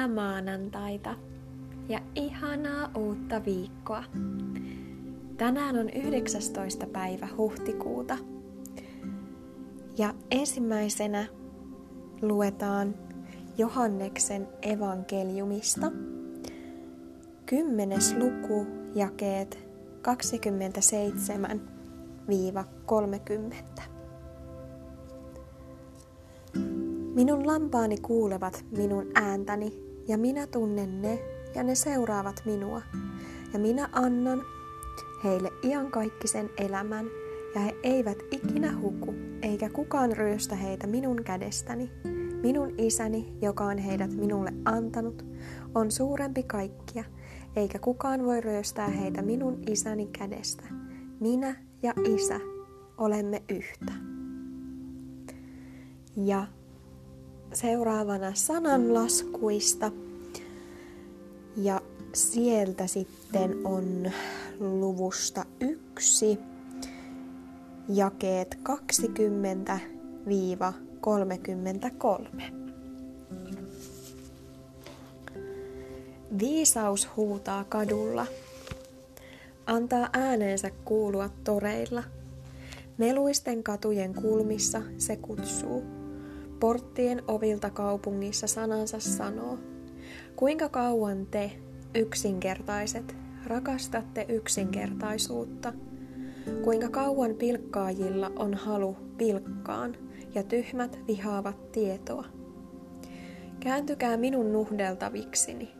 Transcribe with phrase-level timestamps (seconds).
[0.00, 1.14] Hyvää maanantaita
[1.88, 4.04] ja ihanaa uutta viikkoa.
[5.36, 6.86] Tänään on 19.
[6.86, 8.18] päivä huhtikuuta.
[9.98, 11.26] Ja ensimmäisenä
[12.22, 12.94] luetaan
[13.58, 15.92] Johanneksen evankeliumista.
[17.46, 19.68] Kymmenes luku, jakeet
[23.78, 23.82] 27-30.
[27.14, 31.18] Minun lampaani kuulevat minun ääntäni, ja minä tunnen ne,
[31.54, 32.82] ja ne seuraavat minua.
[33.52, 34.42] Ja minä annan
[35.24, 37.06] heille iankaikkisen elämän,
[37.54, 41.90] ja he eivät ikinä huku, eikä kukaan ryöstä heitä minun kädestäni.
[42.42, 45.26] Minun isäni, joka on heidät minulle antanut,
[45.74, 47.04] on suurempi kaikkia,
[47.56, 50.64] eikä kukaan voi ryöstää heitä minun isäni kädestä.
[51.20, 52.40] Minä ja isä
[52.98, 53.92] olemme yhtä.
[56.16, 56.46] Ja
[57.52, 59.90] seuraavana sananlaskuista.
[61.56, 61.80] Ja
[62.12, 64.10] sieltä sitten on
[64.60, 66.38] luvusta yksi
[67.88, 68.58] jakeet
[72.38, 72.42] 20-33.
[76.38, 78.26] Viisaus huutaa kadulla.
[79.66, 82.02] Antaa äänensä kuulua toreilla.
[82.98, 85.99] Meluisten katujen kulmissa se kutsuu.
[86.60, 89.58] Porttien ovilta kaupungissa sanansa sanoo.
[90.36, 91.52] Kuinka kauan te,
[91.94, 93.16] yksinkertaiset,
[93.46, 95.72] rakastatte yksinkertaisuutta?
[96.64, 99.96] Kuinka kauan pilkkaajilla on halu pilkkaan
[100.34, 102.24] ja tyhmät vihaavat tietoa?
[103.60, 105.72] Kääntykää minun nuhdeltaviksini.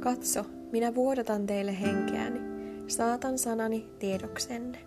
[0.00, 2.40] Katso, minä vuodatan teille henkeäni,
[2.86, 4.78] saatan sanani tiedoksenne.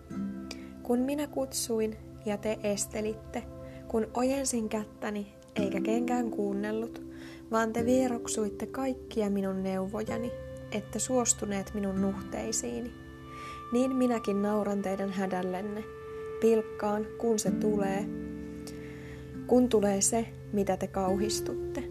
[0.82, 3.42] Kun minä kutsuin ja te estelitte,
[3.90, 7.02] kun ojensin kättäni eikä kenkään kuunnellut,
[7.50, 10.32] vaan te vieroksuitte kaikkia minun neuvojani,
[10.72, 12.92] että suostuneet minun nuhteisiini.
[13.72, 15.84] Niin minäkin nauran teidän hädällenne,
[16.40, 18.04] pilkkaan, kun se tulee,
[19.46, 21.84] kun tulee se, mitä te kauhistutte.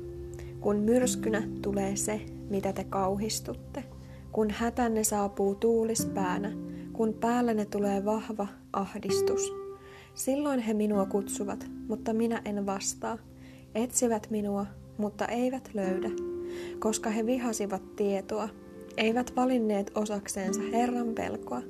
[0.60, 3.84] Kun myrskynä tulee se, mitä te kauhistutte.
[4.32, 6.52] Kun hätänne saapuu tuulispäänä,
[6.94, 9.69] kun päällenne tulee vahva ahdistus.
[10.14, 13.18] Silloin he minua kutsuvat, mutta minä en vastaa.
[13.76, 14.66] Etsivät minua,
[14.98, 16.10] mutta eivät löydä,
[16.80, 18.50] koska he vihasivat tietoa,
[18.98, 21.62] eivät valinneet osakseensa Herran pelkoa,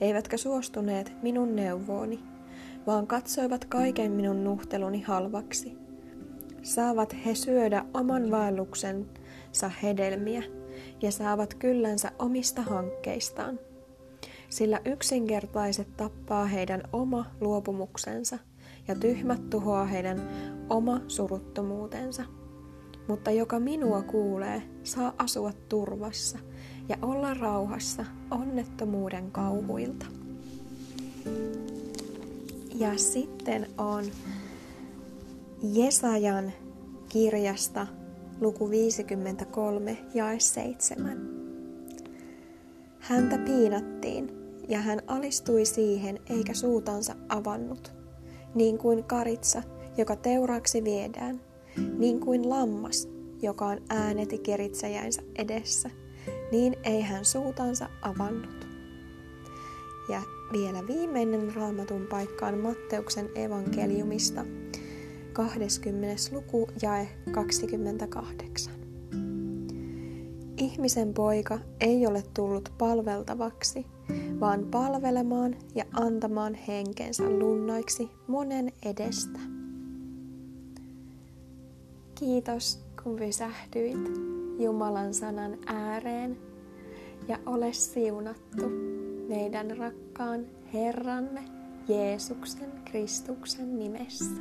[0.00, 2.20] eivätkä suostuneet minun neuvooni,
[2.86, 5.78] vaan katsoivat kaiken minun nuhteluni halvaksi.
[6.62, 10.42] Saavat he syödä oman vaelluksensa hedelmiä
[11.02, 13.58] ja saavat kyllänsä omista hankkeistaan
[14.48, 18.38] sillä yksinkertaiset tappaa heidän oma luopumuksensa
[18.88, 20.28] ja tyhmät tuhoaa heidän
[20.68, 22.22] oma suruttomuutensa.
[23.08, 26.38] Mutta joka minua kuulee, saa asua turvassa
[26.88, 30.06] ja olla rauhassa onnettomuuden kauhuilta.
[32.74, 34.04] Ja sitten on
[35.62, 36.52] Jesajan
[37.08, 37.86] kirjasta
[38.40, 41.25] luku 53, jae 7.
[43.08, 44.30] Häntä piinattiin,
[44.68, 47.92] ja hän alistui siihen eikä suutansa avannut,
[48.54, 49.62] niin kuin karitsa,
[49.96, 51.40] joka teuraksi viedään,
[51.98, 53.08] niin kuin lammas,
[53.42, 55.90] joka on ääneti keritsäjänsä edessä,
[56.52, 58.68] niin ei hän suutansa avannut.
[60.08, 60.22] Ja
[60.52, 64.44] vielä viimeinen raamatun paikka on Matteuksen evankeliumista,
[65.32, 66.22] 20.
[66.32, 68.85] luku, jae 28.
[70.66, 73.86] Ihmisen poika ei ole tullut palveltavaksi,
[74.40, 79.38] vaan palvelemaan ja antamaan henkensä lunnaiksi monen edestä.
[82.14, 84.10] Kiitos, kun pysähdyit
[84.58, 86.38] Jumalan sanan ääreen
[87.28, 88.68] ja ole siunattu
[89.28, 91.44] meidän rakkaan Herramme
[91.88, 94.40] Jeesuksen Kristuksen nimessä.